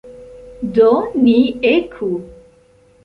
Do, 0.77 0.87
ni 1.27 1.37
eku! 1.73 2.11